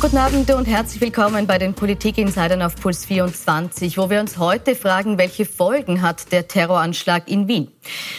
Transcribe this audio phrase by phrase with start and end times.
[0.00, 4.76] Guten Abend und herzlich willkommen bei den Politik-Insidern auf Puls 24, wo wir uns heute
[4.76, 7.72] fragen, welche Folgen hat der Terroranschlag in Wien?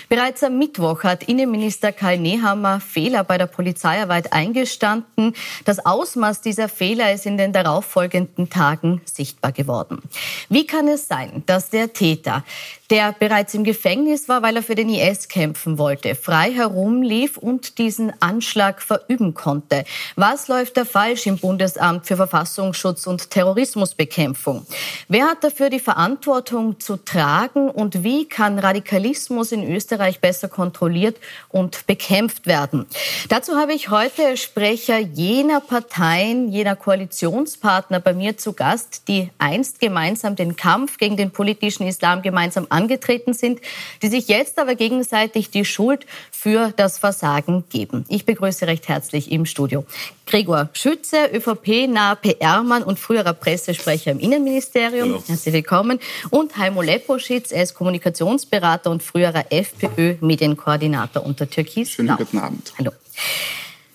[0.09, 5.33] Bereits am Mittwoch hat Innenminister Karl Nehammer Fehler bei der Polizeiarbeit eingestanden.
[5.63, 10.01] Das Ausmaß dieser Fehler ist in den darauffolgenden Tagen sichtbar geworden.
[10.49, 12.43] Wie kann es sein, dass der Täter,
[12.89, 17.77] der bereits im Gefängnis war, weil er für den IS kämpfen wollte, frei herumlief und
[17.77, 19.85] diesen Anschlag verüben konnte?
[20.15, 24.65] Was läuft da falsch im Bundes Bundesamt für Verfassungsschutz und Terrorismusbekämpfung.
[25.07, 31.17] Wer hat dafür die Verantwortung zu tragen und wie kann Radikalismus in Österreich besser kontrolliert
[31.49, 32.85] und bekämpft werden?
[33.27, 39.79] Dazu habe ich heute Sprecher jener Parteien, jener Koalitionspartner bei mir zu Gast, die einst
[39.79, 43.59] gemeinsam den Kampf gegen den politischen Islam gemeinsam angetreten sind,
[44.01, 48.05] die sich jetzt aber gegenseitig die Schuld für das Versagen geben.
[48.07, 49.85] Ich begrüße recht herzlich im Studio
[50.25, 55.09] Gregor Schütze, ÖVP-naher PR-Mann und früherer Pressesprecher im Innenministerium.
[55.09, 55.23] Hallo.
[55.27, 55.99] Herzlich willkommen.
[56.29, 61.91] Und Heimo Leposchitz, er ist Kommunikationsberater und früherer FPÖ-Medienkoordinator unter Türkis.
[61.91, 62.73] Schönen guten Abend.
[62.77, 62.91] Hallo.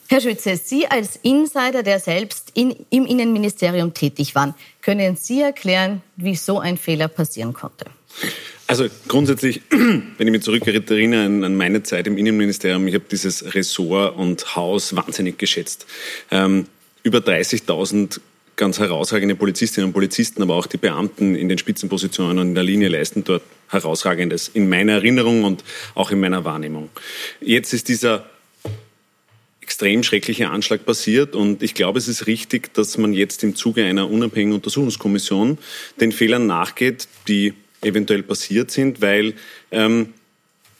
[0.08, 6.02] Herr Schütze, Sie als Insider, der selbst in, im Innenministerium tätig war, können Sie erklären,
[6.16, 7.86] wie so ein Fehler passieren konnte?
[8.66, 13.54] Also grundsätzlich, wenn ich mich zurückerinnere an, an meine Zeit im Innenministerium, ich habe dieses
[13.54, 15.86] Ressort und Haus wahnsinnig geschätzt.
[16.30, 16.66] Ähm,
[17.02, 18.20] über 30.000
[18.56, 22.64] ganz herausragende Polizistinnen und Polizisten, aber auch die Beamten in den Spitzenpositionen und in der
[22.64, 26.88] Linie leisten dort herausragendes in meiner Erinnerung und auch in meiner Wahrnehmung.
[27.40, 28.30] Jetzt ist dieser
[29.60, 33.84] extrem schreckliche Anschlag passiert und ich glaube, es ist richtig, dass man jetzt im Zuge
[33.84, 35.58] einer unabhängigen Untersuchungskommission
[36.00, 39.34] den Fehlern nachgeht, die eventuell passiert sind, weil
[39.70, 40.14] ähm,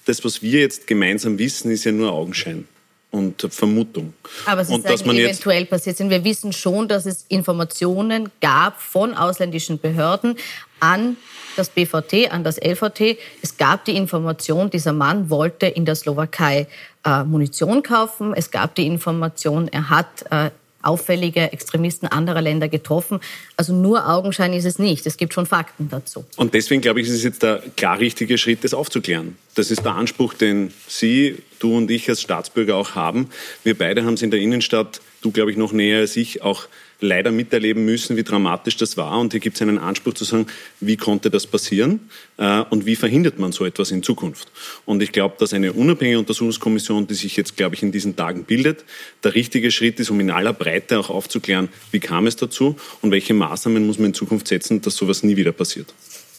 [0.05, 2.66] das, was wir jetzt gemeinsam wissen, ist ja nur Augenschein
[3.10, 4.12] und Vermutung.
[4.44, 6.10] Aber Sie und sagen, dass man eventuell passiert sind.
[6.10, 10.37] Wir wissen schon, dass es Informationen gab von ausländischen Behörden
[10.81, 11.16] an
[11.56, 13.16] das BVT, an das LVT.
[13.41, 16.66] Es gab die Information, dieser Mann wollte in der Slowakei
[17.04, 18.34] äh, Munition kaufen.
[18.34, 20.50] Es gab die Information, er hat äh,
[20.87, 23.21] auffällige Extremisten anderer Länder getroffen.
[23.56, 25.06] Also nur Augenschein ist es nicht.
[25.06, 26.25] Es gibt schon Fakten dazu.
[26.37, 29.37] Und deswegen glaube ich, ist es jetzt der klar richtige Schritt, das aufzuklären.
[29.55, 33.31] Das ist der Anspruch, den Sie, du und ich als Staatsbürger auch haben.
[33.62, 36.67] Wir beide haben es in der Innenstadt, du glaube ich noch näher als ich, auch
[37.00, 39.19] leider miterleben müssen, wie dramatisch das war.
[39.19, 40.47] Und hier gibt es einen Anspruch zu sagen,
[40.81, 44.50] wie konnte das passieren äh, und wie verhindert man so etwas in Zukunft.
[44.84, 48.44] Und ich glaube, dass eine unabhängige Untersuchungskommission, die sich jetzt, glaube ich, in diesen Tagen
[48.44, 48.84] bildet,
[49.22, 53.11] der richtige Schritt ist, um in aller Breite auch aufzuklären, wie kam es dazu und
[53.11, 55.93] welche Maßnahmen muss man in Zukunft setzen, dass sowas nie wieder passiert.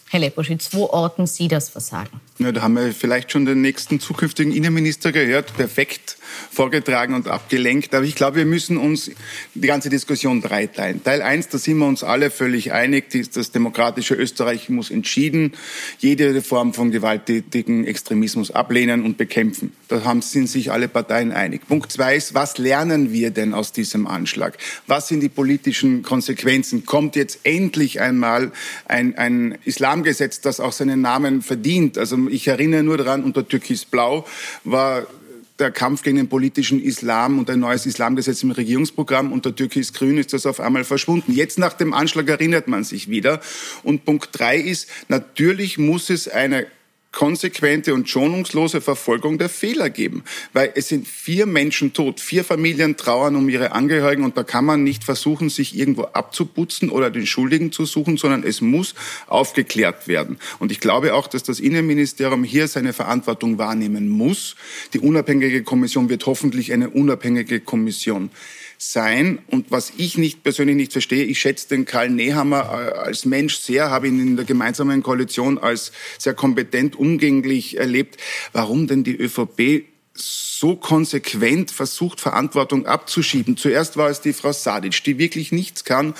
[0.10, 2.22] Herr Leposchitz, wo orten Sie das Versagen?
[2.38, 5.56] Ja, da haben wir vielleicht schon den nächsten zukünftigen Innenminister gehört.
[5.58, 6.18] Perfekt
[6.52, 7.94] vorgetragen und abgelenkt.
[7.94, 9.12] Aber ich glaube, wir müssen uns
[9.54, 11.04] die ganze Diskussion dreiteilen.
[11.04, 15.54] Teil eins, da sind wir uns alle völlig einig, das demokratische Österreich muss entschieden
[16.00, 19.72] jede Form von gewalttätigen Extremismus ablehnen und bekämpfen.
[19.88, 21.68] Da sind sich alle Parteien einig.
[21.68, 24.58] Punkt zwei ist, was lernen wir denn aus diesem Anschlag?
[24.88, 26.86] Was sind die politischen Konsequenzen?
[26.86, 28.52] Kommt jetzt endlich einmal
[28.88, 31.98] ein, ein Islamgesetz, das auch seinen Namen verdient?
[31.98, 34.26] Also ich erinnere nur daran, unter Türkis Blau
[34.64, 35.08] war
[35.60, 39.32] der Kampf gegen den politischen Islam und ein neues Islamgesetz im Regierungsprogramm.
[39.32, 41.32] Unter Türkis Grün ist das auf einmal verschwunden.
[41.32, 43.40] Jetzt nach dem Anschlag erinnert man sich wieder.
[43.84, 46.68] Und Punkt drei ist, natürlich muss es eine
[47.16, 50.24] konsequente und schonungslose Verfolgung der Fehler geben.
[50.54, 54.66] Weil es sind vier Menschen tot, vier Familien trauern um ihre Angehörigen und da kann
[54.66, 58.94] man nicht versuchen, sich irgendwo abzuputzen oder den Schuldigen zu suchen, sondern es muss
[59.28, 60.38] aufgeklärt werden.
[60.60, 64.56] Und ich glaube auch, dass das Innenministerium hier seine Verantwortung wahrnehmen muss.
[64.94, 68.30] Die unabhängige Kommission wird hoffentlich eine unabhängige Kommission
[68.92, 69.40] sein.
[69.48, 73.58] Und was ich nicht persönlich nicht verstehe, ich schätze den Karl Nehammer äh, als Mensch
[73.58, 78.18] sehr, habe ihn in der gemeinsamen Koalition als sehr kompetent, umgänglich erlebt.
[78.54, 79.86] Warum denn die ÖVP
[80.18, 83.58] so konsequent versucht, Verantwortung abzuschieben.
[83.58, 86.14] Zuerst war es die Frau Sadic, die wirklich nichts kann,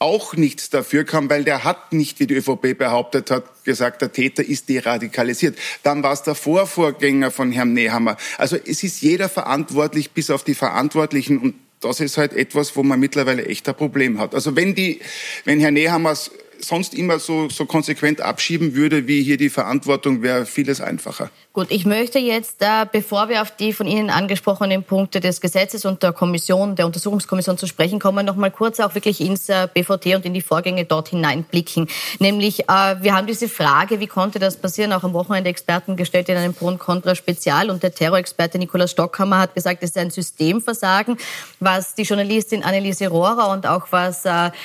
[0.00, 4.10] auch nichts dafür kann, weil der hat nicht, wie die ÖVP behauptet hat, gesagt, der
[4.10, 5.58] Täter ist deradikalisiert.
[5.82, 8.16] Dann war es der Vorvorgänger von Herrn Nehammer.
[8.38, 12.82] Also es ist jeder verantwortlich, bis auf die Verantwortlichen und das ist halt etwas, wo
[12.82, 14.34] man mittlerweile echt ein Problem hat.
[14.34, 15.00] Also wenn die,
[15.44, 16.14] wenn Herr Nehammer
[16.58, 21.30] sonst immer so, so konsequent abschieben würde, wie hier die Verantwortung, wäre vieles einfacher.
[21.52, 25.84] Gut, ich möchte jetzt, äh, bevor wir auf die von Ihnen angesprochenen Punkte des Gesetzes
[25.84, 29.66] und der Kommission, der Untersuchungskommission zu sprechen kommen, noch mal kurz auch wirklich ins äh,
[29.74, 31.88] BVT und in die Vorgänge dort hineinblicken.
[32.20, 36.28] Nämlich, äh, wir haben diese Frage, wie konnte das passieren, auch am Wochenende Experten gestellt
[36.28, 39.98] in einem Pro und Contra Spezial und der Terrorexperte Nikolaus Stockhammer hat gesagt, es ist
[39.98, 41.16] ein Systemversagen,
[41.58, 44.22] was die Journalistin Anneliese Rohrer und auch was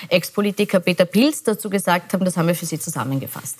[0.09, 3.57] Ex-Politiker Peter Pilz dazu gesagt haben, das haben wir für Sie zusammengefasst.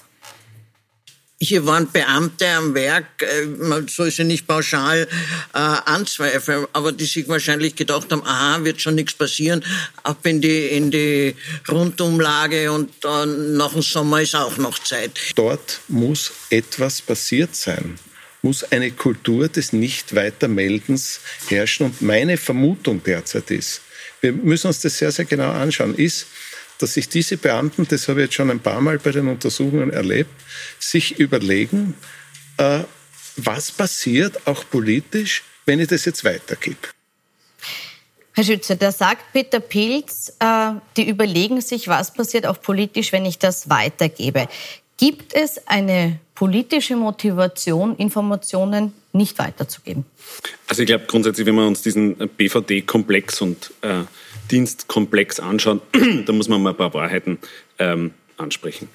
[1.42, 5.06] Hier waren Beamte am Werk, äh, man soll sie nicht pauschal
[5.54, 9.62] äh, anzweifeln, aber die sich wahrscheinlich gedacht haben, aha, wird schon nichts passieren,
[10.04, 11.36] ab in die, in die
[11.68, 15.20] Rundumlage und äh, nach dem Sommer ist auch noch Zeit.
[15.36, 18.00] Dort muss etwas passiert sein,
[18.42, 23.82] muss eine Kultur des Nicht-Weitermeldens herrschen und meine Vermutung derzeit ist,
[24.22, 26.28] wir müssen uns das sehr, sehr genau anschauen, ist,
[26.80, 29.92] dass sich diese Beamten, das habe ich jetzt schon ein paar Mal bei den Untersuchungen
[29.92, 30.32] erlebt,
[30.80, 31.96] sich überlegen,
[32.58, 32.80] äh,
[33.38, 36.78] was passiert auch politisch, wenn ich das jetzt weitergebe.
[38.34, 43.26] Herr Schütze, da sagt Peter Pilz, äh, die überlegen sich, was passiert auch politisch, wenn
[43.26, 44.50] ich das weitergebe.
[44.98, 50.06] Gibt es eine politische Motivation, Informationen nicht weiterzugeben?
[50.68, 54.04] Also ich glaube grundsätzlich, wenn wir uns diesen BVD-Komplex und äh,
[54.52, 55.82] Dienstkomplex anschauen,
[56.26, 57.40] da muss man mal ein paar Wahrheiten
[57.80, 58.90] ähm, ansprechen.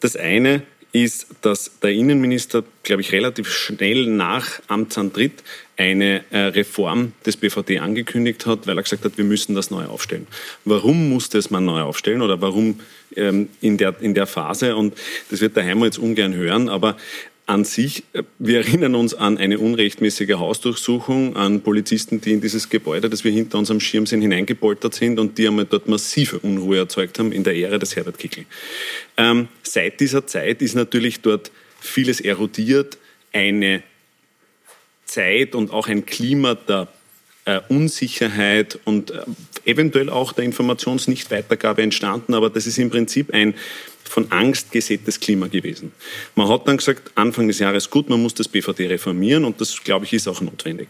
[0.00, 0.62] Das eine
[0.92, 5.42] ist, dass der Innenminister, glaube ich, relativ schnell nach Amtsantritt
[5.76, 9.84] eine äh, Reform des BVD angekündigt hat, weil er gesagt hat, wir müssen das neu
[9.84, 10.26] aufstellen.
[10.64, 12.80] Warum musste es man neu aufstellen oder warum
[13.14, 14.74] ähm, in, der, in der Phase?
[14.74, 14.94] Und
[15.30, 16.96] das wird der Heimer jetzt ungern hören, aber
[17.46, 18.02] an sich,
[18.40, 23.30] wir erinnern uns an eine unrechtmäßige Hausdurchsuchung, an Polizisten, die in dieses Gebäude, das wir
[23.30, 27.44] hinter unserem Schirm sind, hineingepoltert sind und die einmal dort massive Unruhe erzeugt haben in
[27.44, 28.46] der Ära des Herbert Kickl.
[29.16, 32.98] Ähm, seit dieser Zeit ist natürlich dort vieles erodiert,
[33.32, 33.84] eine
[35.04, 36.88] Zeit und auch ein Klima der
[37.44, 39.20] äh, Unsicherheit und äh,
[39.64, 43.54] eventuell auch der Informationsnichtweitergabe entstanden, aber das ist im Prinzip ein
[44.08, 45.92] von Angst gesättigtes Klima gewesen.
[46.34, 49.82] Man hat dann gesagt, Anfang des Jahres, gut, man muss das BVD reformieren und das,
[49.82, 50.88] glaube ich, ist auch notwendig.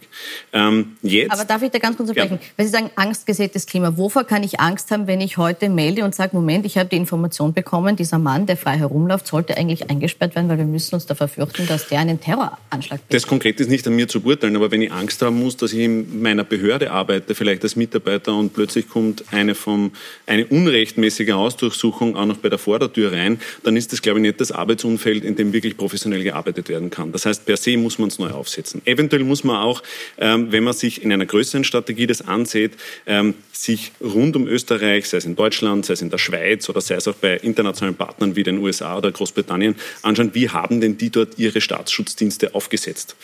[0.53, 2.39] Ähm, jetzt, Aber darf ich da ganz kurz unterbrechen?
[2.41, 2.47] Ja.
[2.57, 3.97] Weil Sie sagen, angstgesättigtes Klima.
[3.97, 6.97] Wovor kann ich Angst haben, wenn ich heute melde und sage, Moment, ich habe die
[6.97, 11.05] Information bekommen, dieser Mann, der frei herumläuft, sollte eigentlich eingesperrt werden, weil wir müssen uns
[11.05, 13.13] davor fürchten, dass der einen Terroranschlag begeht.
[13.13, 15.73] Das konkret ist nicht an mir zu beurteilen, aber wenn ich Angst haben muss, dass
[15.73, 19.91] ich in meiner Behörde arbeite, vielleicht als Mitarbeiter und plötzlich kommt eine, vom,
[20.25, 24.23] eine unrechtmäßige Ausdurchsuchung auch noch bei der Vordertür Tür rein, dann ist das, glaube ich,
[24.23, 27.11] nicht das Arbeitsumfeld, in dem wirklich professionell gearbeitet werden kann.
[27.11, 28.81] Das heißt, per se muss man es neu aufsetzen.
[28.85, 29.83] Eventuell muss man auch,
[30.17, 32.73] ähm, wenn man sich in einer größeren Strategie das ansieht,
[33.05, 36.81] ähm, sich rund um Österreich, sei es in Deutschland, sei es in der Schweiz oder
[36.81, 40.97] sei es auch bei internationalen Partnern wie den USA oder Großbritannien, anschauen, wie haben denn
[40.97, 43.15] die dort ihre Staatsschutzdienste aufgesetzt?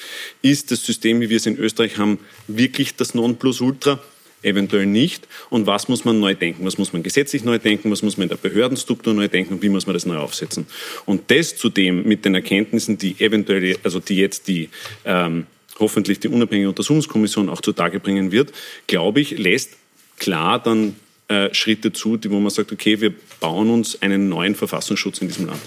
[0.41, 3.99] Ist das System, wie wir es in Österreich haben, wirklich das Nonplusultra?
[4.43, 8.01] Eventuell nicht und was muss man neu denken, was muss man gesetzlich neu denken, was
[8.01, 10.67] muss man in der Behördenstruktur neu denken und wie muss man das neu aufsetzen.
[11.05, 14.69] Und das zudem mit den Erkenntnissen, die eventuell, also die jetzt die
[15.05, 15.47] ähm,
[15.79, 18.51] hoffentlich die unabhängige Untersuchungskommission auch zutage bringen wird,
[18.87, 19.71] glaube ich, lässt
[20.17, 20.95] klar dann
[21.27, 25.27] äh, Schritte zu, die, wo man sagt, okay, wir bauen uns einen neuen Verfassungsschutz in
[25.27, 25.61] diesem Land.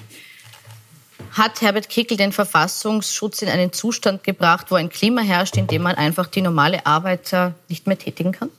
[1.32, 5.82] Hat Herbert Kickl den Verfassungsschutz in einen Zustand gebracht, wo ein Klima herrscht, in dem
[5.82, 7.34] man einfach die normale Arbeit
[7.68, 8.50] nicht mehr tätigen kann?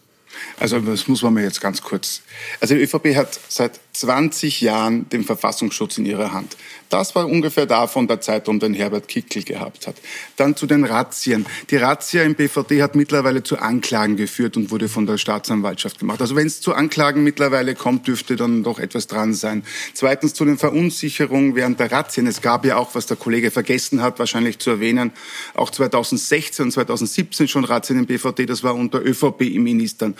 [0.59, 2.21] Also das muss man mir jetzt ganz kurz.
[2.59, 6.55] Also die ÖVP hat seit 20 Jahren den Verfassungsschutz in ihrer Hand.
[6.89, 9.95] Das war ungefähr davon der Zeitraum, den Herbert Kickl gehabt hat.
[10.37, 11.45] Dann zu den Razzien.
[11.69, 16.21] Die Razzia im BVD hat mittlerweile zu Anklagen geführt und wurde von der Staatsanwaltschaft gemacht.
[16.21, 19.63] Also wenn es zu Anklagen mittlerweile kommt, dürfte dann doch etwas dran sein.
[19.93, 22.27] Zweitens zu den Verunsicherungen während der Razzien.
[22.27, 25.11] Es gab ja auch, was der Kollege vergessen hat, wahrscheinlich zu erwähnen,
[25.55, 28.45] auch 2016 und 2017 schon Razzien im BVD.
[28.45, 30.15] Das war unter ÖVP-Ministern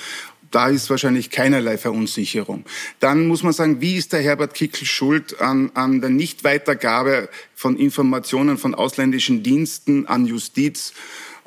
[0.52, 2.64] da ist wahrscheinlich keinerlei Verunsicherung.
[3.00, 7.78] Dann muss man sagen, wie ist der Herbert Kickl schuld an, an der Nichtweitergabe von
[7.78, 10.94] Informationen von ausländischen Diensten an Justiz?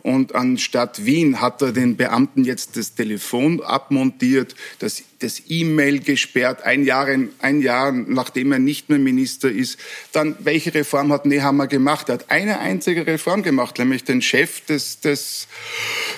[0.02, 6.62] Und anstatt Wien hat er den Beamten jetzt das Telefon abmontiert, das das E-Mail gesperrt,
[6.62, 7.06] ein Jahr,
[7.40, 9.78] ein Jahr nachdem er nicht mehr Minister ist.
[10.12, 12.08] Dann, welche Reform hat Nehammer gemacht?
[12.08, 15.46] Er hat eine einzige Reform gemacht, nämlich den Chef des, des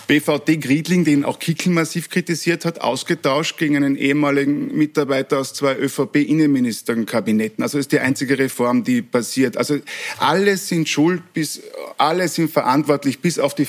[0.06, 5.76] BVD Griedling, den auch Kickl massiv kritisiert hat, ausgetauscht gegen einen ehemaligen Mitarbeiter aus zwei
[5.76, 7.62] ÖVP-Innenministerkabinetten.
[7.62, 9.56] Also ist die einzige Reform, die passiert.
[9.56, 9.80] Also
[10.18, 11.60] alle sind schuld, bis,
[11.98, 13.64] alle sind verantwortlich, bis auf, die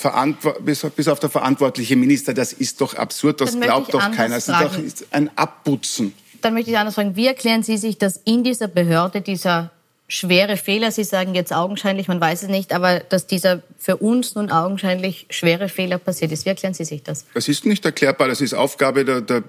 [0.61, 2.33] Bis, bis auf der verantwortliche Minister.
[2.33, 4.35] Das ist doch absurd, das glaubt doch keiner.
[4.35, 4.77] Das ist doch
[5.11, 6.13] ein Abputzen.
[6.41, 9.71] Dann möchte ich anders fragen, wie erklären Sie sich, dass in dieser Behörde dieser
[10.07, 14.35] schwere Fehler, Sie sagen jetzt augenscheinlich, man weiß es nicht, aber dass dieser für uns
[14.35, 16.45] nun augenscheinlich schwere Fehler passiert ist.
[16.45, 17.25] Wie erklären Sie sich das?
[17.33, 18.27] Das ist nicht erklärbar.
[18.27, 19.43] Das ist Aufgabe der, der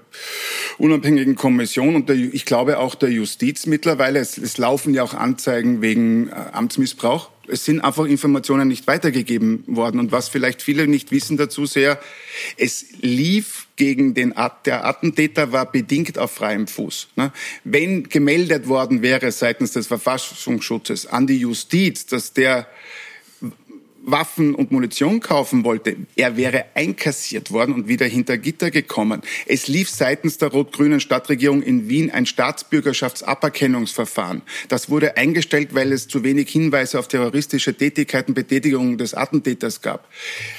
[0.77, 4.19] unabhängigen Kommission und der, ich glaube auch der Justiz mittlerweile.
[4.19, 9.63] Es, es laufen ja auch Anzeigen wegen äh, Amtsmissbrauch es sind einfach Informationen nicht weitergegeben
[9.67, 9.99] worden.
[9.99, 11.99] Und was vielleicht viele nicht wissen dazu sehr,
[12.57, 17.09] es lief gegen den At der Attentäter war bedingt auf freiem Fuß.
[17.15, 17.31] Ne?
[17.63, 22.67] Wenn gemeldet worden wäre seitens des Verfassungsschutzes an die Justiz, dass der
[24.05, 29.21] Waffen und Munition kaufen wollte, er wäre einkassiert worden und wieder hinter Gitter gekommen.
[29.45, 34.41] Es lief seitens der rot-grünen Stadtregierung in Wien ein Staatsbürgerschaftsaberkennungsverfahren.
[34.69, 40.07] Das wurde eingestellt, weil es zu wenig Hinweise auf terroristische Tätigkeiten, Betätigungen des Attentäters gab.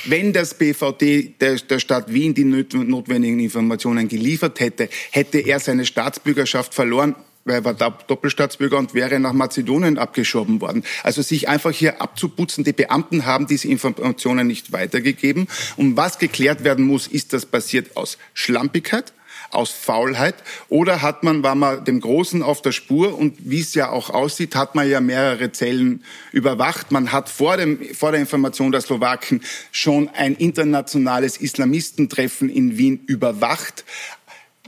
[0.05, 5.87] Wenn das BVD der, der Stadt Wien die notwendigen Informationen geliefert hätte, hätte er seine
[5.87, 7.15] Staatsbürgerschaft verloren
[7.47, 10.85] er war Doppelstaatsbürger und wäre nach Mazedonien abgeschoben worden.
[11.03, 15.49] Also sich einfach hier abzuputzen, die Beamten haben diese Informationen nicht weitergegeben.
[15.77, 19.13] Und was geklärt werden muss, ist das passiert aus Schlampigkeit,
[19.51, 20.35] aus Faulheit
[20.69, 24.11] oder hat man, war man dem Großen auf der Spur und wie es ja auch
[24.11, 26.91] aussieht, hat man ja mehrere Zellen überwacht.
[26.91, 33.01] Man hat vor, dem, vor der Information der Slowaken schon ein internationales Islamistentreffen in Wien
[33.07, 33.85] überwacht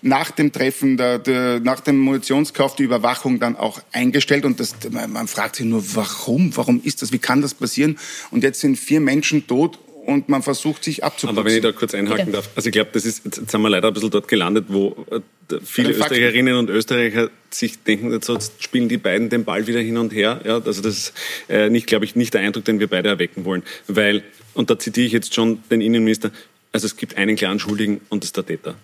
[0.03, 4.45] nach dem Treffen, der, der, nach dem Munitionskauf die Überwachung dann auch eingestellt.
[4.45, 6.57] Und das, man fragt sich nur, warum?
[6.57, 7.13] Warum ist das?
[7.13, 7.99] Wie kann das passieren?
[8.31, 9.79] Und jetzt sind vier Menschen tot
[10.09, 11.39] und man versucht sich abzuputzen.
[11.39, 13.69] Aber wenn ich da kurz einhaken darf, also ich glaube, das ist, jetzt sind wir
[13.69, 15.21] leider ein bisschen dort gelandet, wo äh,
[15.63, 18.31] viele Österreicherinnen und Österreicher sich denken, jetzt
[18.63, 20.41] spielen die beiden den Ball wieder hin und her.
[20.45, 21.13] Ja, also das ist
[21.51, 23.63] äh, nicht, glaube ich, nicht der Eindruck, den wir beide erwecken wollen.
[23.87, 24.23] Weil,
[24.55, 26.31] und da zitiere ich jetzt schon den Innenminister,
[26.73, 28.77] also es gibt einen klaren Schuldigen und das ist der Täter.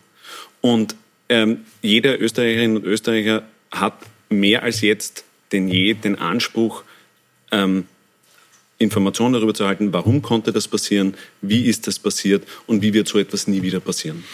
[0.61, 0.95] Und
[1.29, 3.95] ähm, jeder Österreicherin und Österreicher hat
[4.29, 6.83] mehr als jetzt denn je den Anspruch,
[7.53, 7.87] ähm,
[8.79, 13.07] Informationen darüber zu erhalten, warum konnte das passieren, wie ist das passiert und wie wird
[13.07, 14.25] so etwas nie wieder passieren.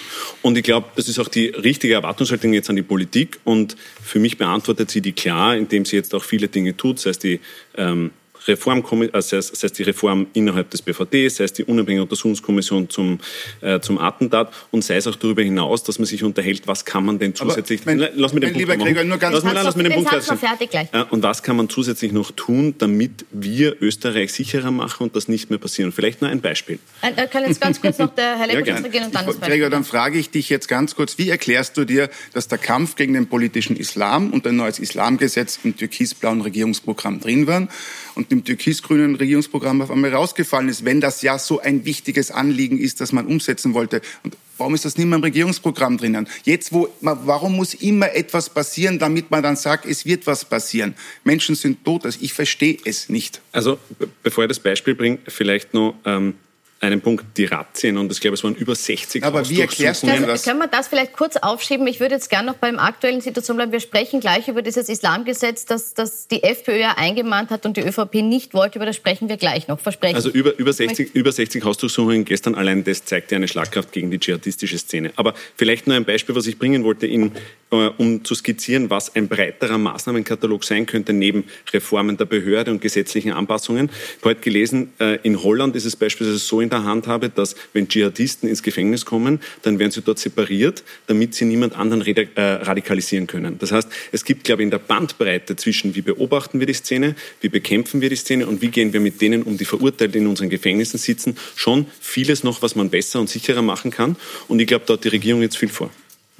[0.40, 4.18] Und ich glaube, das ist auch die richtige Erwartungshaltung jetzt an die Politik und für
[4.18, 7.40] mich beantwortet sie die klar, indem sie jetzt auch viele Dinge tut, sei es die
[7.76, 8.12] ähm,
[8.50, 12.02] Reform, äh, sei, es, sei es die Reform innerhalb des BVD, sei es die unabhängige
[12.02, 13.18] Untersuchungskommission zum,
[13.60, 17.04] äh, zum Attentat und sei es auch darüber hinaus, dass man sich unterhält, was kann
[17.04, 17.86] man denn zusätzlich...
[17.86, 20.70] Mein, lass mir den Punkt Gregor, nur ganz lass mir, lass mir den Punkt fertig
[20.70, 20.88] gleich.
[21.10, 25.50] Und was kann man zusätzlich noch tun, damit wir Österreich sicherer machen und das nicht
[25.50, 25.92] mehr passieren?
[25.92, 26.78] Vielleicht nur ein Beispiel.
[27.02, 29.48] Äh kann jetzt ganz kurz noch der Herr Leber ja, und dann das Beispiel.
[29.48, 32.96] Gregor, dann frage ich dich jetzt ganz kurz, wie erklärst du dir, dass der Kampf
[32.96, 37.68] gegen den politischen Islam und ein neues Islamgesetz im türkisblauen Regierungsprogramm drin waren
[38.14, 42.78] und im türkis-grünen Regierungsprogramm auf einmal rausgefallen ist, wenn das ja so ein wichtiges Anliegen
[42.78, 44.02] ist, das man umsetzen wollte.
[44.22, 46.28] Und warum ist das nicht mehr im Regierungsprogramm drinnen?
[46.44, 50.94] Jetzt, wo, warum muss immer etwas passieren, damit man dann sagt, es wird was passieren?
[51.24, 53.40] Menschen sind tot, also ich verstehe es nicht.
[53.52, 53.78] Also,
[54.22, 56.34] bevor ich das Beispiel bringe, vielleicht noch, ähm
[56.80, 60.06] einen Punkt die Razzien und ich glaube, es waren über 60 Aber wie erklärst du
[60.06, 60.44] denn das?
[60.44, 61.86] Können wir das vielleicht kurz aufschieben?
[61.86, 63.70] Ich würde jetzt gerne noch beim aktuellen Situation bleiben.
[63.70, 67.82] Wir sprechen gleich über dieses Islamgesetz, das, das die FPÖ ja eingemahnt hat und die
[67.82, 68.78] ÖVP nicht wollte.
[68.78, 69.78] Über das sprechen wir gleich noch.
[69.78, 70.16] Versprechen.
[70.16, 74.10] Also über, über, 60, über 60 Hausdurchsuchungen gestern allein, das zeigt ja eine Schlagkraft gegen
[74.10, 75.12] die dschihadistische Szene.
[75.16, 77.32] Aber vielleicht nur ein Beispiel, was ich bringen wollte, in,
[77.70, 83.32] um zu skizzieren, was ein breiterer Maßnahmenkatalog sein könnte, neben Reformen der Behörde und gesetzlichen
[83.32, 83.86] Anpassungen.
[83.88, 87.28] Ich habe heute gelesen, äh, in Holland ist es beispielsweise so in der Hand habe,
[87.28, 92.04] dass wenn Dschihadisten ins Gefängnis kommen, dann werden sie dort separiert, damit sie niemand anderen
[92.04, 93.58] äh, radikalisieren können.
[93.58, 97.14] Das heißt, es gibt, glaube ich, in der Bandbreite zwischen, wie beobachten wir die Szene,
[97.40, 100.26] wie bekämpfen wir die Szene und wie gehen wir mit denen um, die verurteilt in
[100.26, 104.16] unseren Gefängnissen sitzen, schon vieles noch, was man besser und sicherer machen kann.
[104.48, 105.90] Und ich glaube, da hat die Regierung jetzt viel vor.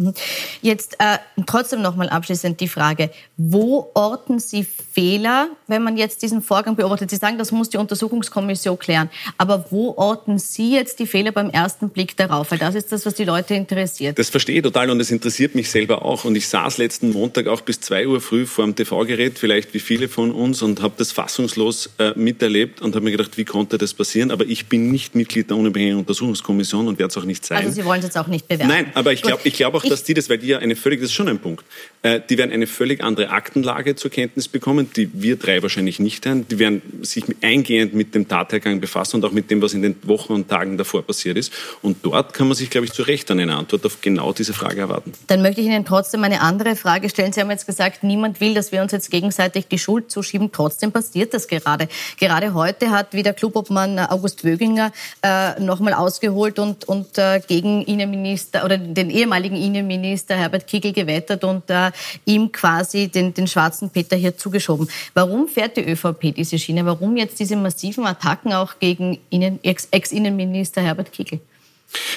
[0.01, 0.15] Mhm.
[0.63, 6.23] Jetzt äh, trotzdem noch mal abschließend die Frage, wo orten Sie Fehler, wenn man jetzt
[6.23, 7.11] diesen Vorgang beobachtet?
[7.11, 9.11] Sie sagen, das muss die Untersuchungskommission klären.
[9.37, 12.51] Aber wo orten Sie jetzt die Fehler beim ersten Blick darauf?
[12.51, 14.19] Weil das ist das, was die Leute interessiert.
[14.19, 16.25] Das verstehe ich total und das interessiert mich selber auch.
[16.25, 19.81] Und ich saß letzten Montag auch bis zwei Uhr früh vor dem TV-Gerät, vielleicht wie
[19.81, 23.77] viele von uns, und habe das fassungslos äh, miterlebt und habe mir gedacht, wie konnte
[23.77, 24.31] das passieren?
[24.31, 27.59] Aber ich bin nicht Mitglied der unabhängigen Untersuchungskommission und werde es auch nicht sein.
[27.59, 28.69] Also Sie wollen es jetzt auch nicht bewerten?
[28.69, 31.01] Nein, aber ich glaube ich glaub auch, dass die das, weil die ja eine völlig,
[31.01, 31.65] das ist schon ein Punkt,
[32.03, 36.25] äh, die werden eine völlig andere Aktenlage zur Kenntnis bekommen, die wir drei wahrscheinlich nicht
[36.27, 36.47] haben.
[36.49, 39.97] Die werden sich eingehend mit dem Tathergang befassen und auch mit dem, was in den
[40.05, 41.53] Wochen und Tagen davor passiert ist.
[41.83, 44.81] Und dort kann man sich, glaube ich, zu Recht eine Antwort auf genau diese Frage
[44.81, 45.13] erwarten.
[45.27, 47.33] Dann möchte ich Ihnen trotzdem eine andere Frage stellen.
[47.33, 50.51] Sie haben jetzt gesagt, niemand will, dass wir uns jetzt gegenseitig die Schuld zuschieben.
[50.53, 51.89] Trotzdem passiert das gerade.
[52.19, 54.93] Gerade heute hat wieder Klubobmann August Wöginger
[55.23, 60.93] äh, nochmal ausgeholt und, und äh, gegen Innenminister oder den ehemaligen Innenminister Innenminister Herbert Kickl
[60.93, 61.91] gewettert und äh,
[62.25, 64.89] ihm quasi den, den schwarzen Peter hier zugeschoben.
[65.15, 66.85] Warum fährt die ÖVP diese Schiene?
[66.87, 69.19] Warum jetzt diese massiven Attacken auch gegen
[69.63, 71.41] Ex-Innenminister Herbert Kickl?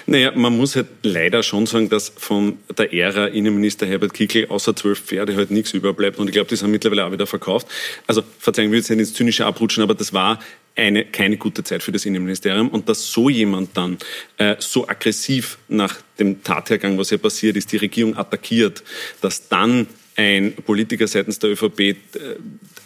[0.06, 4.76] Naja, man muss halt leider schon sagen, dass von der Ära Innenminister Herbert Kickl außer
[4.76, 6.20] zwölf Pferde halt nichts überbleibt.
[6.20, 7.68] Und ich glaube, die sind mittlerweile auch wieder verkauft.
[8.06, 10.40] Also, verzeihen, will jetzt nicht ins Zynische abrutschen, aber das war
[10.76, 12.70] eine, keine gute Zeit für das Innenministerium.
[12.70, 13.98] Und dass so jemand dann
[14.38, 18.84] äh, so aggressiv nach dem Tathergang, was ja passiert ist, die Regierung attackiert,
[19.22, 21.96] dass dann ein Politiker seitens der ÖVP äh,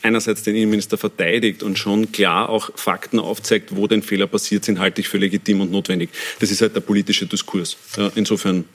[0.01, 4.79] einerseits den Innenminister verteidigt und schon klar auch Fakten aufzeigt, wo denn Fehler passiert sind,
[4.79, 6.09] halte ich für legitim und notwendig.
[6.39, 7.77] Das ist halt der politische Diskurs.
[8.15, 8.65] Insofern.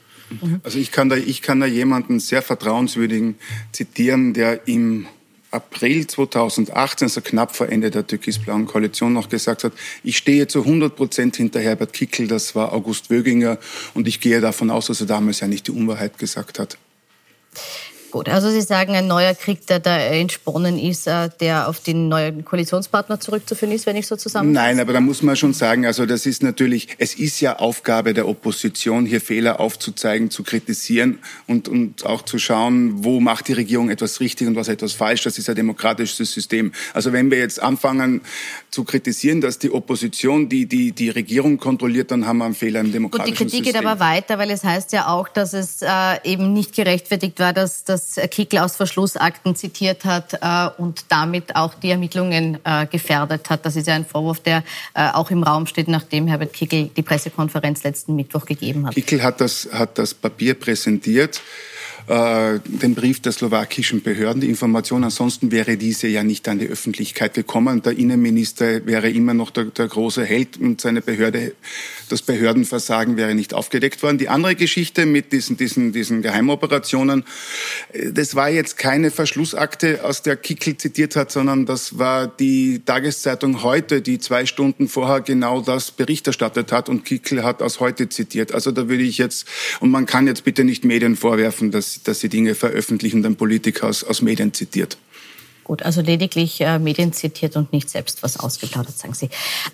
[0.63, 3.35] Also ich kann da, ich kann da jemanden sehr vertrauenswürdigen
[3.71, 5.07] zitieren, der im
[5.53, 10.59] April 2018, also knapp vor Ende der türkis-blauen Koalition, noch gesagt hat, ich stehe zu
[10.59, 13.57] 100 Prozent hinter Herbert Kickel, das war August Wöginger,
[13.93, 16.77] und ich gehe davon aus, dass er damals ja nicht die Unwahrheit gesagt hat.
[18.13, 22.09] Gut, also Sie sagen, ein neuer Krieg, der da entsponnen ist, äh, der auf den
[22.09, 24.51] neuen Koalitionspartner zurückzuführen ist, wenn ich so zusammen.
[24.51, 28.13] Nein, aber da muss man schon sagen, also das ist natürlich, es ist ja Aufgabe
[28.13, 31.17] der Opposition, hier Fehler aufzuzeigen, zu kritisieren
[31.47, 35.23] und, und auch zu schauen, wo macht die Regierung etwas richtig und was etwas falsch.
[35.23, 36.71] Das ist ein demokratisches System.
[36.93, 38.21] Also wenn wir jetzt anfangen
[38.69, 42.81] zu kritisieren, dass die Opposition die, die, die Regierung kontrolliert, dann haben wir einen Fehler
[42.81, 43.47] im demokratischen System.
[43.47, 43.81] Und die Kritik System.
[43.81, 45.87] geht aber weiter, weil es heißt ja auch, dass es äh,
[46.23, 51.55] eben nicht gerechtfertigt war, dass, dass dass Kickl aus Verschlussakten zitiert hat äh, und damit
[51.55, 53.65] auch die Ermittlungen äh, gefährdet hat.
[53.65, 57.01] Das ist ja ein Vorwurf, der äh, auch im Raum steht, nachdem Herbert Kickl die
[57.01, 58.95] Pressekonferenz letzten Mittwoch gegeben hat.
[58.95, 61.41] Kickl hat das, hat das Papier präsentiert
[62.07, 65.03] äh, den Brief der slowakischen Behörden, die Information.
[65.03, 67.81] Ansonsten wäre diese ja nicht an die Öffentlichkeit gekommen.
[67.81, 71.53] Der Innenminister wäre immer noch der, der große Held und seine Behörde,
[72.09, 74.17] das Behördenversagen wäre nicht aufgedeckt worden.
[74.17, 77.23] Die andere Geschichte mit diesen, diesen, diesen Geheimoperationen,
[77.93, 82.81] äh, das war jetzt keine Verschlussakte, aus der Kickel zitiert hat, sondern das war die
[82.85, 87.79] Tageszeitung heute, die zwei Stunden vorher genau das Bericht erstattet hat und Kickel hat aus
[87.79, 88.53] heute zitiert.
[88.53, 89.47] Also da würde ich jetzt,
[89.79, 93.35] und man kann jetzt bitte nicht Medien vorwerfen, dass dass, sie Dinge veröffentlichen und ein
[93.35, 94.97] Politiker aus, aus Medien zitiert.
[95.63, 99.29] Gut, also lediglich äh, Medien zitiert und nicht selbst was ausgeplaudert, sagen Sie.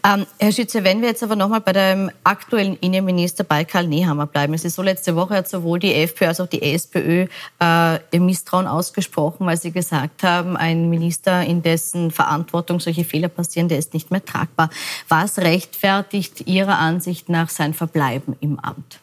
[0.06, 4.54] Ähm, Herr Schütze, wenn wir jetzt aber nochmal bei dem aktuellen Innenminister Balkal Nehammer bleiben.
[4.54, 7.26] Es ist so, letzte Woche hat sowohl die FPÖ als auch die SPÖ
[7.60, 13.30] äh, ihr Misstrauen ausgesprochen, weil sie gesagt haben, ein Minister, in dessen Verantwortung solche Fehler
[13.30, 14.70] passieren, der ist nicht mehr tragbar.
[15.08, 19.00] Was rechtfertigt Ihrer Ansicht nach sein Verbleiben im Amt?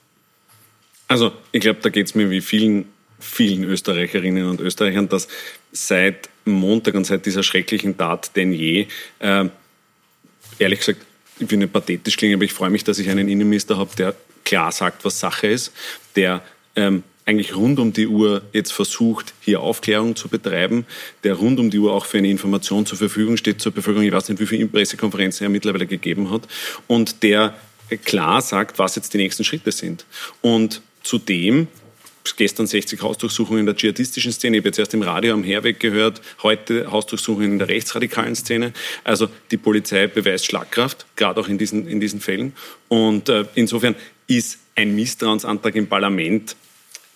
[1.08, 2.86] Also ich glaube, da geht es mir wie vielen
[3.18, 5.28] vielen Österreicherinnen und Österreichern, dass
[5.72, 8.86] seit Montag und seit dieser schrecklichen Tat denn je,
[9.18, 9.48] äh,
[10.58, 11.00] ehrlich gesagt,
[11.38, 14.14] ich will nicht pathetisch klingen, aber ich freue mich, dass ich einen Innenminister habe, der
[14.44, 15.72] klar sagt, was Sache ist,
[16.14, 16.42] der
[16.76, 20.86] ähm, eigentlich rund um die Uhr jetzt versucht, hier Aufklärung zu betreiben,
[21.24, 24.06] der rund um die Uhr auch für eine Information zur Verfügung steht zur Bevölkerung.
[24.06, 26.42] Ich weiß nicht, wie viele Pressekonferenzen er mittlerweile gegeben hat.
[26.86, 27.54] Und der
[28.04, 30.06] klar sagt, was jetzt die nächsten Schritte sind.
[30.40, 31.66] Und zudem
[32.34, 34.56] gestern 60 Hausdurchsuchungen in der dschihadistischen Szene.
[34.56, 38.72] Ich habe jetzt erst im Radio am Herweg gehört, heute Hausdurchsuchungen in der rechtsradikalen Szene.
[39.04, 42.54] Also die Polizei beweist Schlagkraft, gerade auch in diesen, in diesen Fällen.
[42.88, 43.94] Und äh, insofern
[44.26, 46.56] ist ein Misstrauensantrag im Parlament,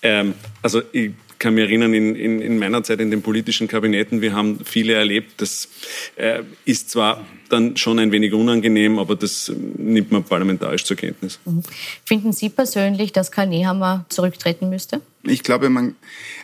[0.02, 4.20] ähm, also ich kann mich erinnern, in, in, in meiner Zeit in den politischen Kabinetten,
[4.20, 5.68] wir haben viele erlebt, das
[6.16, 11.38] äh, ist zwar dann schon ein wenig unangenehm, aber das nimmt man parlamentarisch zur Kenntnis.
[11.44, 11.62] Mhm.
[12.04, 15.00] Finden Sie persönlich, dass Karl Nehammer zurücktreten müsste?
[15.22, 15.96] Ich glaube, man,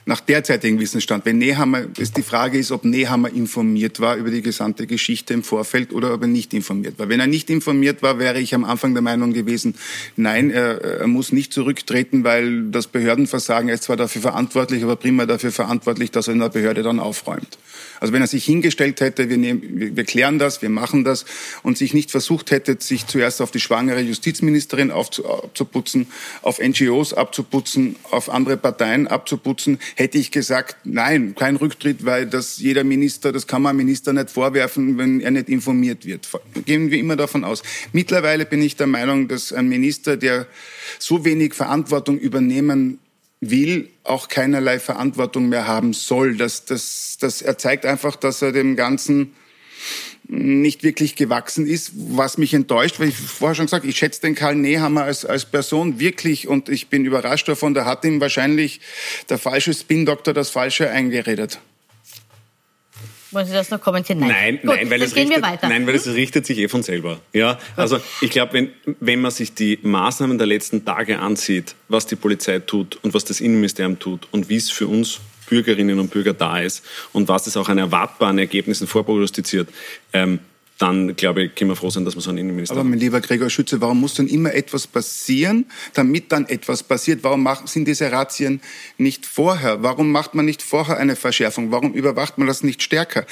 [0.05, 4.43] nach derzeitigem Wissensstand, wenn Nehammer, das die Frage ist, ob Nehammer informiert war über die
[4.43, 7.09] gesamte Geschichte im Vorfeld oder ob er nicht informiert war.
[7.09, 9.77] Wenn er nicht informiert war, wäre ich am Anfang der Meinung gewesen,
[10.17, 14.97] nein, er, er muss nicht zurücktreten, weil das Behördenversagen, er ist zwar dafür verantwortlich, aber
[14.97, 17.59] prima dafür verantwortlich, dass er in der Behörde dann aufräumt.
[17.99, 21.25] Also wenn er sich hingestellt hätte, wir, nehmen, wir klären das, wir machen das
[21.63, 26.07] und sich nicht versucht hätte, sich zuerst auf die schwangere Justizministerin abzuputzen,
[26.43, 32.59] auf NGOs abzuputzen, auf andere Parteien abzuputzen, hätte ich gesagt, nein, kein Rücktritt, weil das
[32.59, 36.29] jeder Minister, das kann man Minister nicht vorwerfen, wenn er nicht informiert wird.
[36.65, 37.63] Gehen wir immer davon aus.
[37.93, 40.47] Mittlerweile bin ich der Meinung, dass ein Minister, der
[40.99, 42.99] so wenig Verantwortung übernehmen
[43.41, 46.37] will, auch keinerlei Verantwortung mehr haben soll.
[46.37, 49.35] Das, das, das, er zeigt einfach, dass er dem Ganzen
[50.29, 54.35] nicht wirklich gewachsen ist, was mich enttäuscht, weil ich vorher schon gesagt, ich schätze den
[54.35, 58.81] Karl Nehammer als, als Person wirklich und ich bin überrascht davon, da hat ihm wahrscheinlich
[59.29, 61.61] der falsche Spin-Doktor das Falsche eingeredet.
[63.33, 64.21] Wollen Sie das noch kommentieren?
[64.21, 66.13] Nein, nein, Gut, nein weil, es richtet, nein weil es hm?
[66.13, 67.21] richtet sich eh von selber.
[67.33, 72.07] Ja, also ich glaube, wenn, wenn man sich die Maßnahmen der letzten Tage ansieht, was
[72.07, 76.11] die Polizei tut und was das Innenministerium tut und wie es für uns Bürgerinnen und
[76.11, 79.69] Bürger da ist und was es auch an erwartbaren Ergebnissen vorprognostiziert,
[80.13, 80.41] ähm,
[80.79, 83.21] dann glaube ich, können wir froh sein, dass wir so einen Innenminister Aber mein lieber
[83.21, 87.21] Gregor Schütze, warum muss denn immer etwas passieren, damit dann etwas passiert?
[87.23, 88.61] Warum machen, sind diese Razzien
[88.99, 89.83] nicht vorher?
[89.83, 91.71] Warum macht man nicht vorher eine Verschärfung?
[91.71, 93.25] Warum überwacht man das nicht stärker?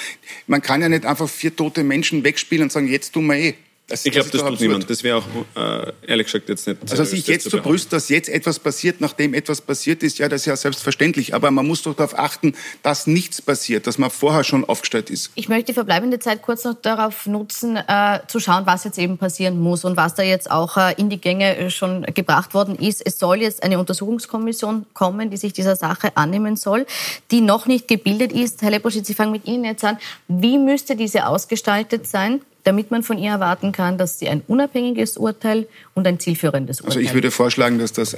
[0.47, 3.55] Man kann ja nicht einfach vier tote Menschen wegspielen und sagen, jetzt tun wir eh.
[3.87, 4.89] Das, ich glaube, das, das tut niemand.
[4.89, 6.81] Das wäre auch, äh, ehrlich gesagt, jetzt nicht.
[6.91, 10.43] Also, sich jetzt zu brüsten, dass jetzt etwas passiert, nachdem etwas passiert ist, ja, das
[10.43, 11.35] ist ja selbstverständlich.
[11.35, 15.33] Aber man muss doch darauf achten, dass nichts passiert, dass man vorher schon aufgestellt ist.
[15.35, 19.19] Ich möchte die verbleibende Zeit kurz noch darauf nutzen, äh, zu schauen, was jetzt eben
[19.19, 22.77] passieren muss und was da jetzt auch äh, in die Gänge äh, schon gebracht worden
[22.77, 23.03] ist.
[23.05, 26.87] Es soll jetzt eine Untersuchungskommission kommen, die sich dieser Sache annehmen soll,
[27.31, 28.63] die noch nicht gebildet ist.
[28.63, 29.99] Herr Leposchitz, ich fange mit Ihnen jetzt an.
[30.27, 32.41] Wie müsste diese ausgestaltet sein?
[32.65, 36.99] Damit man von ihr erwarten kann, dass sie ein unabhängiges Urteil und ein zielführendes Urteil.
[36.99, 38.17] Also ich würde vorschlagen, dass das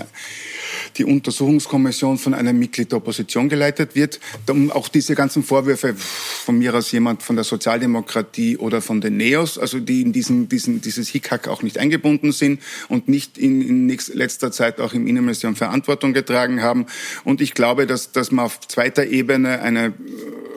[0.97, 6.59] die Untersuchungskommission von einem Mitglied der Opposition geleitet wird, um auch diese ganzen Vorwürfe von
[6.59, 10.81] mir aus jemand von der Sozialdemokratie oder von den Neos, also die in diesen, diesen,
[10.81, 15.57] dieses Hickhack auch nicht eingebunden sind und nicht in, in letzter Zeit auch im Innenministerium
[15.57, 16.87] Verantwortung getragen haben.
[17.25, 19.93] Und ich glaube, dass, dass man auf zweiter Ebene eine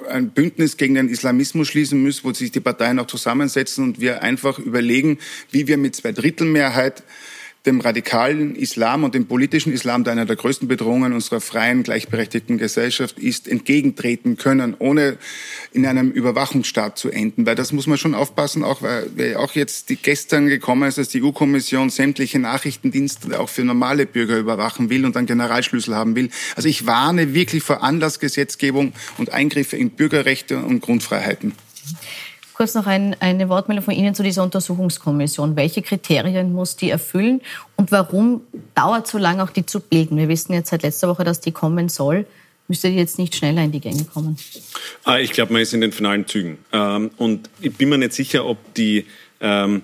[0.09, 4.21] ein Bündnis gegen den Islamismus schließen müssen, wo sich die Parteien auch zusammensetzen und wir
[4.21, 5.19] einfach überlegen,
[5.51, 7.03] wie wir mit zwei Drittel Mehrheit
[7.65, 12.57] dem radikalen Islam und dem politischen Islam, der einer der größten Bedrohungen unserer freien, gleichberechtigten
[12.57, 15.17] Gesellschaft ist, entgegentreten können, ohne
[15.73, 17.45] in einem Überwachungsstaat zu enden.
[17.45, 21.09] Weil das muss man schon aufpassen, auch weil auch jetzt die gestern gekommen ist, dass
[21.09, 26.29] die EU-Kommission sämtliche Nachrichtendienste auch für normale Bürger überwachen will und dann Generalschlüssel haben will.
[26.55, 31.53] Also ich warne wirklich vor Anlassgesetzgebung und Eingriffe in Bürgerrechte und Grundfreiheiten.
[32.59, 35.55] Kurz noch ein, eine Wortmeldung von Ihnen zu dieser Untersuchungskommission.
[35.55, 37.39] Welche Kriterien muss die erfüllen
[37.77, 38.41] und warum
[38.75, 40.17] dauert so lange auch die zu bilden?
[40.17, 42.25] Wir wissen jetzt seit letzter Woche, dass die kommen soll.
[42.67, 44.35] Müsste die jetzt nicht schneller in die Gänge kommen?
[45.05, 46.57] Ah, ich glaube, man ist in den finalen Zügen.
[46.73, 49.05] Ähm, und ich bin mir nicht sicher, ob die
[49.39, 49.83] ähm,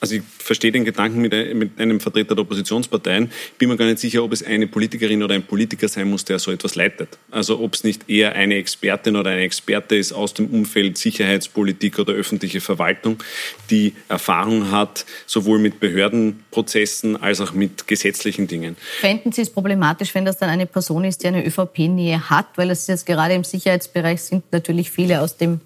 [0.00, 3.30] also ich verstehe den Gedanken mit, einem Vertreter der Oppositionsparteien.
[3.58, 6.38] Bin mir gar nicht sicher, ob es eine Politikerin oder ein Politiker sein muss, der
[6.38, 7.18] so etwas leitet.
[7.30, 11.98] Also ob es nicht eher eine Expertin oder ein Experte ist aus dem Umfeld Sicherheitspolitik
[11.98, 13.22] oder öffentliche Verwaltung,
[13.70, 18.76] die Erfahrung hat, sowohl mit Behördenprozessen als auch mit gesetzlichen Dingen.
[19.00, 22.46] Fänden Sie es problematisch, wenn das dann eine Person ist, die eine ÖVP-Nähe hat?
[22.56, 25.60] Weil es jetzt gerade im Sicherheitsbereich sind natürlich viele aus dem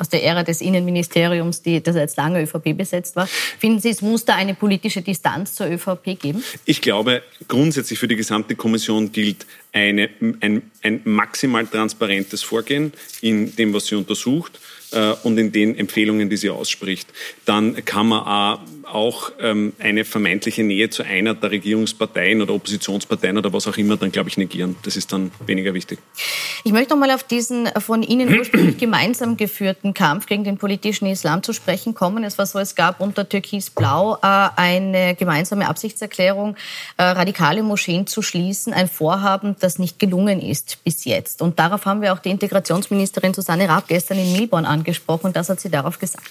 [0.00, 3.26] aus der Ära des Innenministeriums, die, das jetzt lange ÖVP besetzt war.
[3.26, 6.42] Finden Sie, es muss da eine politische Distanz zur ÖVP geben?
[6.64, 10.08] Ich glaube, grundsätzlich für die gesamte Kommission gilt eine,
[10.40, 14.58] ein, ein maximal transparentes Vorgehen in dem, was sie untersucht
[14.92, 17.08] äh, und in den Empfehlungen, die sie ausspricht,
[17.44, 18.60] dann kann man auch
[19.40, 24.12] ähm, eine vermeintliche Nähe zu einer der Regierungsparteien oder Oppositionsparteien oder was auch immer dann,
[24.12, 24.76] glaube ich, negieren.
[24.82, 25.98] Das ist dann weniger wichtig.
[26.64, 31.06] Ich möchte noch mal auf diesen von Ihnen ursprünglich gemeinsam geführten Kampf gegen den politischen
[31.06, 32.24] Islam zu sprechen kommen.
[32.24, 36.56] Es war so, es gab unter Türkis-Blau äh, eine gemeinsame Absichtserklärung,
[36.96, 41.42] äh, radikale Moscheen zu schließen, ein Vorhaben, das nicht gelungen ist bis jetzt.
[41.42, 45.32] Und darauf haben wir auch die Integrationsministerin Susanne Raab gestern in Milborn angesprochen angesprochen.
[45.32, 46.24] Das hat sie darauf gesagt.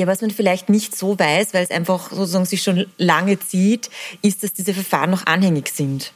[0.00, 3.90] Ja, was man vielleicht nicht so weiß, weil es einfach sozusagen sich schon lange zieht,
[4.22, 6.14] ist, dass diese Verfahren noch anhängig sind.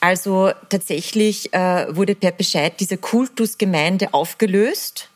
[0.00, 5.10] Also tatsächlich äh, wurde per Bescheid diese Kultusgemeinde aufgelöst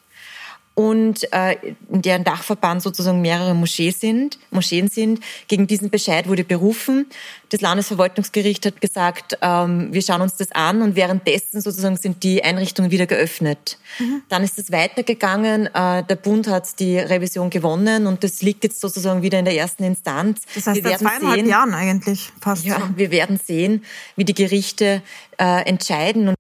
[0.78, 1.56] und äh,
[1.90, 5.18] in deren Dachverband sozusagen mehrere Moscheen sind, Moscheen sind.
[5.48, 7.06] Gegen diesen Bescheid wurde berufen.
[7.48, 12.44] Das Landesverwaltungsgericht hat gesagt, ähm, wir schauen uns das an und währenddessen sozusagen sind die
[12.44, 13.76] Einrichtungen wieder geöffnet.
[13.98, 14.22] Mhm.
[14.28, 15.66] Dann ist es weitergegangen.
[15.66, 19.56] Äh, der Bund hat die Revision gewonnen und das liegt jetzt sozusagen wieder in der
[19.56, 20.42] ersten Instanz.
[20.54, 22.64] Das heißt, wir seit zweieinhalb sehen, Jahren eigentlich fast.
[22.64, 22.86] Ja, so.
[22.94, 25.02] wir werden sehen, wie die Gerichte
[25.38, 26.37] äh, entscheiden.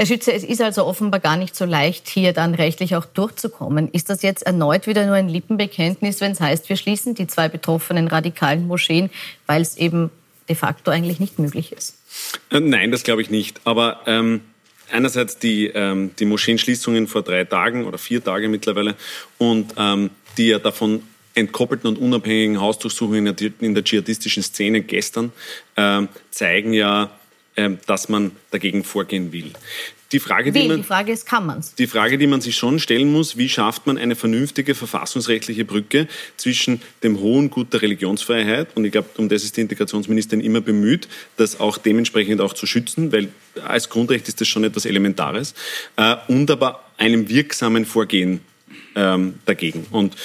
[0.00, 3.88] Herr Schütze, es ist also offenbar gar nicht so leicht, hier dann rechtlich auch durchzukommen.
[3.90, 7.48] Ist das jetzt erneut wieder nur ein Lippenbekenntnis, wenn es heißt, wir schließen die zwei
[7.48, 9.10] betroffenen radikalen Moscheen,
[9.46, 10.10] weil es eben
[10.48, 11.96] de facto eigentlich nicht möglich ist?
[12.52, 13.60] Äh, nein, das glaube ich nicht.
[13.64, 14.42] Aber ähm,
[14.92, 18.94] einerseits die, ähm, die Moscheenschließungen vor drei Tagen oder vier Tagen mittlerweile
[19.36, 21.02] und ähm, die ja davon
[21.34, 23.26] entkoppelten und unabhängigen Hausdurchsuchungen
[23.60, 25.32] in der, dschihadistischen Szene gestern
[25.76, 27.10] ähm, zeigen ja,
[27.86, 29.52] dass man dagegen vorgehen will.
[30.12, 31.64] die Frage, die, man, die Frage ist, kann man?
[31.78, 36.08] Die Frage, die man sich schon stellen muss, wie schafft man eine vernünftige verfassungsrechtliche Brücke
[36.36, 40.60] zwischen dem hohen Gut der Religionsfreiheit, und ich glaube, um das ist die Integrationsministerin immer
[40.60, 43.28] bemüht, das auch dementsprechend auch zu schützen, weil
[43.64, 45.54] als Grundrecht ist das schon etwas Elementares,
[45.96, 48.40] äh, und aber einem wirksamen Vorgehen
[48.94, 49.86] ähm, dagegen.
[49.90, 50.16] Und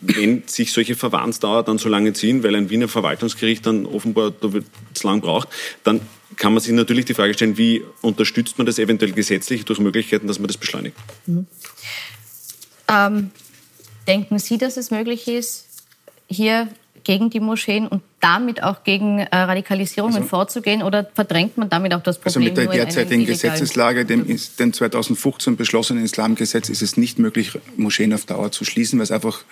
[0.00, 5.06] wenn sich solche Verfahrensdauer dann so lange ziehen, weil ein Wiener Verwaltungsgericht dann offenbar zu
[5.06, 5.48] lang braucht,
[5.84, 6.00] dann
[6.36, 10.26] kann man sich natürlich die Frage stellen, wie unterstützt man das eventuell gesetzlich durch Möglichkeiten,
[10.26, 10.96] dass man das beschleunigt.
[11.26, 11.46] Mhm.
[12.88, 13.30] Ähm,
[14.06, 15.66] denken Sie, dass es möglich ist,
[16.28, 16.68] hier
[17.04, 21.94] gegen die Moscheen und damit auch gegen äh, Radikalisierungen also, vorzugehen oder verdrängt man damit
[21.94, 22.42] auch das Problem?
[22.42, 28.12] Also mit der derzeitigen Gesetzeslage, dem, dem 2015 beschlossenen Islamgesetz, ist es nicht möglich, Moscheen
[28.12, 29.44] auf Dauer zu schließen, weil es einfach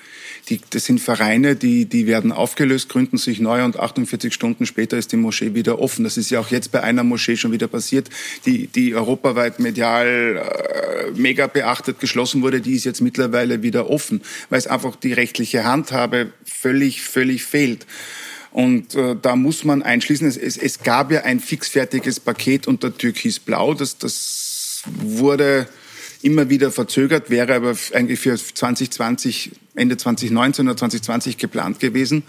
[0.49, 4.97] die, das sind Vereine, die, die werden aufgelöst, gründen sich neu und 48 Stunden später
[4.97, 6.05] ist die Moschee wieder offen.
[6.05, 8.09] Das ist ja auch jetzt bei einer Moschee schon wieder passiert,
[8.47, 12.61] die, die europaweit medial äh, mega beachtet geschlossen wurde.
[12.61, 17.87] Die ist jetzt mittlerweile wieder offen, weil es einfach die rechtliche Handhabe völlig, völlig fehlt.
[18.51, 22.97] Und äh, da muss man einschließen, es, es, es gab ja ein fixfertiges Paket unter
[22.97, 25.69] Türkis Blau, das, das wurde
[26.23, 32.23] immer wieder verzögert, wäre aber eigentlich für 2020 Ende 2019 oder 2020 geplant gewesen.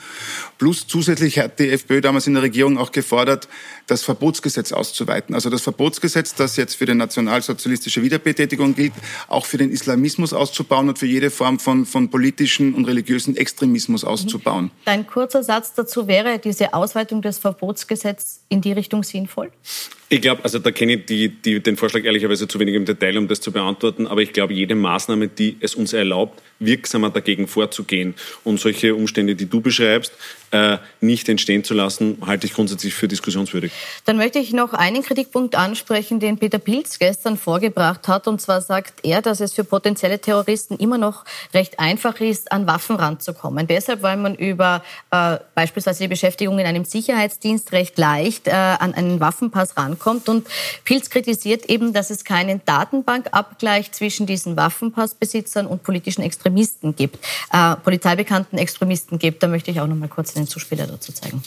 [0.58, 3.48] Plus zusätzlich hat die FPÖ damals in der Regierung auch gefordert,
[3.88, 5.36] das Verbotsgesetz auszuweiten.
[5.36, 8.94] Also das Verbotsgesetz, das jetzt für die nationalsozialistische Wiederbetätigung gilt,
[9.28, 14.04] auch für den Islamismus auszubauen und für jede Form von, von politischen und religiösen Extremismus
[14.04, 14.72] auszubauen.
[14.86, 19.52] Dein kurzer Satz dazu wäre, diese Ausweitung des Verbotsgesetzes in die Richtung sinnvoll?
[20.12, 23.20] Ich glaube, also da kenne ich die, die, den Vorschlag ehrlicherweise zu wenig im Detail,
[23.20, 27.39] um das zu beantworten, aber ich glaube, jede Maßnahme, die es uns erlaubt, wirksamer dagegen
[27.48, 30.14] vorzugehen und solche Umstände, die du beschreibst,
[31.00, 33.72] nicht entstehen zu lassen, halte ich grundsätzlich für diskussionswürdig.
[34.06, 38.28] Dann möchte ich noch einen Kritikpunkt ansprechen, den Peter Pilz gestern vorgebracht hat.
[38.28, 42.68] Und zwar sagt er, dass es für potenzielle Terroristen immer noch recht einfach ist, an
[42.68, 43.68] Waffen ranzukommen.
[43.68, 48.94] Deshalb, weil man über äh, beispielsweise die Beschäftigung in einem Sicherheitsdienst recht leicht äh, an
[48.94, 50.30] einen Waffenpass rankommt.
[50.30, 50.48] Und
[50.84, 57.20] Pilz kritisiert eben, dass es keinen Datenbankabgleich zwischen diesen Waffenpassbesitzern und politischen Extremisten Extremisten gibt,
[57.52, 59.44] äh, polizeibekannten Extremisten gibt.
[59.44, 61.44] Da möchte ich auch noch mal kurz den Zuspieler dazu zeigen.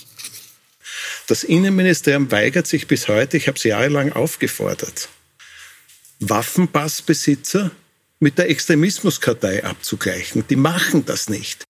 [1.27, 5.09] Das Innenministerium weigert sich bis heute, ich habe es jahrelang aufgefordert,
[6.21, 7.71] Waffenpassbesitzer
[8.21, 10.45] mit der Extremismuskartei abzugleichen.
[10.49, 11.65] Die machen das nicht.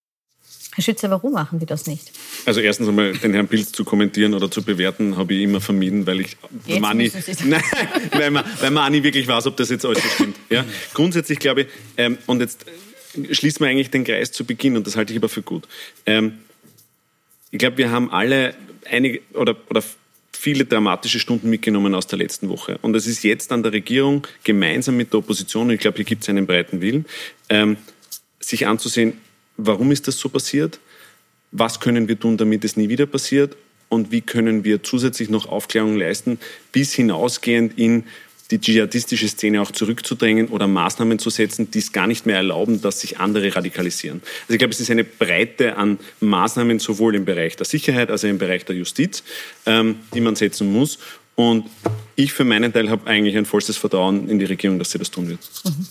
[0.74, 2.12] Herr Schütze, warum machen die das nicht?
[2.46, 6.06] Also erstens einmal den Herrn Pilz zu kommentieren oder zu bewerten, habe ich immer vermieden,
[6.06, 7.12] weil ich jetzt man nie,
[7.44, 7.62] nein,
[8.12, 10.36] weil man, weil man auch nie wirklich weiß, ob das jetzt alles stimmt.
[10.48, 10.64] Ja?
[10.94, 11.66] Grundsätzlich glaube ich,
[11.98, 12.64] ähm, und jetzt
[13.30, 15.68] schließt man eigentlich den Kreis zu Beginn und das halte ich aber für gut.
[16.06, 16.38] Ähm,
[17.52, 18.54] ich glaube, wir haben alle
[18.90, 19.84] einige oder, oder
[20.32, 22.78] viele dramatische Stunden mitgenommen aus der letzten Woche.
[22.82, 26.06] Und es ist jetzt an der Regierung, gemeinsam mit der Opposition, und ich glaube, hier
[26.06, 27.04] gibt es einen breiten Willen,
[27.48, 27.76] ähm,
[28.40, 29.18] sich anzusehen,
[29.56, 30.80] warum ist das so passiert,
[31.52, 33.56] was können wir tun, damit es nie wieder passiert
[33.90, 36.38] und wie können wir zusätzlich noch Aufklärung leisten,
[36.72, 38.04] bis hinausgehend in
[38.52, 42.80] die dschihadistische Szene auch zurückzudrängen oder Maßnahmen zu setzen, die es gar nicht mehr erlauben,
[42.82, 44.20] dass sich andere radikalisieren.
[44.42, 48.24] Also ich glaube, es ist eine Breite an Maßnahmen sowohl im Bereich der Sicherheit als
[48.24, 49.24] auch im Bereich der Justiz,
[49.66, 50.98] ähm, die man setzen muss.
[51.34, 51.64] Und
[52.14, 55.10] ich für meinen Teil habe eigentlich ein vollstes Vertrauen in die Regierung, dass sie das
[55.10, 55.40] tun wird.
[55.64, 55.86] Mhm.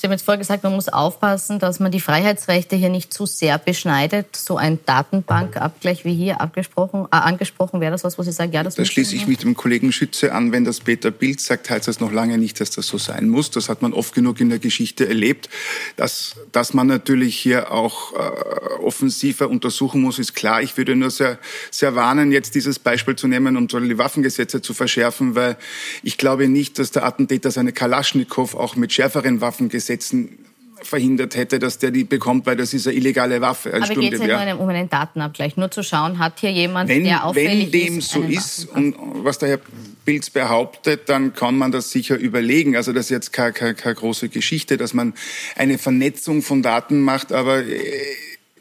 [0.00, 3.26] Sie haben jetzt vorher gesagt, man muss aufpassen, dass man die Freiheitsrechte hier nicht zu
[3.26, 4.34] sehr beschneidet.
[4.34, 8.62] So ein Datenbankabgleich wie hier abgesprochen, äh, angesprochen, wäre das was, wo Sie sagen, ja,
[8.62, 10.52] das Da schließe ich mich dem Kollegen Schütze an.
[10.52, 13.50] Wenn das Peter Bild sagt, heißt das noch lange nicht, dass das so sein muss.
[13.50, 15.50] Das hat man oft genug in der Geschichte erlebt.
[15.96, 20.62] Dass, dass man natürlich hier auch äh, offensiver untersuchen muss, ist klar.
[20.62, 21.38] Ich würde nur sehr,
[21.70, 25.58] sehr warnen, jetzt dieses Beispiel zu nehmen, um die Waffengesetze zu verschärfen, weil
[26.02, 30.38] ich glaube nicht, dass der Attentäter seine Kalaschnikow auch mit schärferen Waffengesetzen Gesetzen
[30.82, 33.74] verhindert hätte, dass der die bekommt, weil das ist eine illegale Waffe.
[33.74, 35.56] Ein Aber geht es ja nur um einen Datenabgleich?
[35.56, 37.72] Nur zu schauen, hat hier jemand, wenn, der auffällig ist?
[37.72, 39.60] Wenn dem ist, so ist und was der Herr
[40.06, 42.76] Pilz behauptet, dann kann man das sicher überlegen.
[42.76, 45.12] Also das ist jetzt keine, keine, keine große Geschichte, dass man
[45.56, 47.82] eine Vernetzung von Daten macht, aber äh,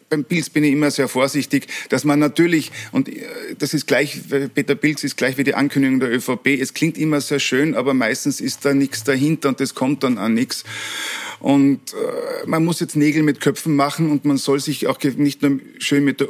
[0.10, 3.24] beim Pilz bin ich immer sehr vorsichtig, dass man natürlich, und äh,
[3.58, 4.20] das ist gleich,
[4.54, 7.94] Peter Pilz ist gleich wie die Ankündigung der ÖVP, es klingt immer sehr schön, aber
[7.94, 10.64] meistens ist da nichts dahinter und es kommt dann an nichts.
[11.40, 15.42] Und äh, man muss jetzt Nägel mit Köpfen machen und man soll sich auch nicht
[15.42, 16.28] nur schön mit der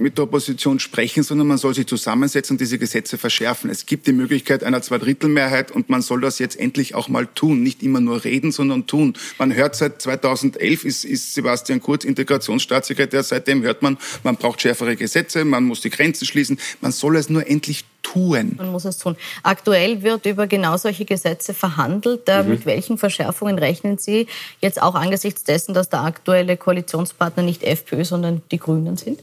[0.00, 3.70] mit der Opposition sprechen, sondern man soll sich zusammensetzen und diese Gesetze verschärfen.
[3.70, 7.62] Es gibt die Möglichkeit einer Zweidrittelmehrheit und man soll das jetzt endlich auch mal tun.
[7.62, 9.14] Nicht immer nur reden, sondern tun.
[9.38, 13.22] Man hört seit 2011 ist, ist Sebastian Kurz Integrationsstaatssekretär.
[13.22, 16.58] Seitdem hört man, man braucht schärfere Gesetze, man muss die Grenzen schließen.
[16.80, 18.54] Man soll es nur endlich tun.
[18.56, 19.16] Man muss es tun.
[19.42, 22.28] Aktuell wird über genau solche Gesetze verhandelt.
[22.28, 22.50] Äh, mhm.
[22.50, 24.26] Mit welchen Verschärfungen rechnen Sie
[24.60, 29.20] jetzt auch angesichts dessen, dass der aktuelle Koalitionspartner nicht FPÖ, sondern die Grünen sind?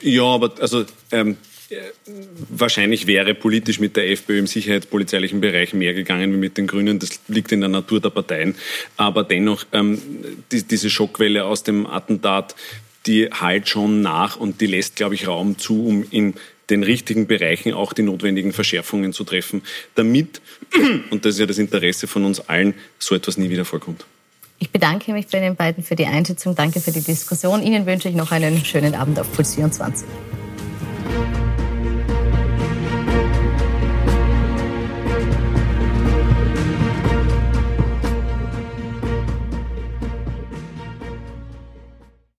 [0.00, 1.36] Ja, aber also ähm,
[2.48, 6.98] wahrscheinlich wäre politisch mit der FPÖ im sicherheitspolizeilichen Bereich mehr gegangen wie mit den Grünen.
[6.98, 8.56] Das liegt in der Natur der Parteien.
[8.96, 10.00] Aber dennoch, ähm,
[10.52, 12.56] die, diese Schockwelle aus dem Attentat,
[13.06, 16.34] die halt schon nach und die lässt, glaube ich, Raum zu, um in
[16.70, 19.62] den richtigen Bereichen auch die notwendigen Verschärfungen zu treffen,
[19.94, 20.40] damit,
[21.10, 24.06] und das ist ja das Interesse von uns allen, so etwas nie wieder vorkommt.
[24.58, 26.54] Ich bedanke mich bei Ihnen beiden für die Einschätzung.
[26.54, 27.62] Danke für die Diskussion.
[27.62, 30.06] Ihnen wünsche ich noch einen schönen Abend auf Puls 24.